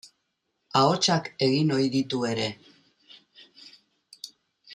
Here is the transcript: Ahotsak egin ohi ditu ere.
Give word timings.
Ahotsak 0.79 1.29
egin 1.49 1.75
ohi 1.75 1.91
ditu 1.97 2.23
ere. 2.33 2.49